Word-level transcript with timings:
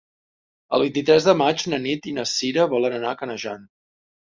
El 0.77 0.83
vint-i-tres 0.85 1.27
de 1.27 1.35
maig 1.43 1.67
na 1.75 1.79
Nit 1.85 2.09
i 2.13 2.15
na 2.17 2.25
Cira 2.33 2.67
volen 2.75 2.99
anar 3.03 3.15
a 3.15 3.21
Canejan. 3.23 3.71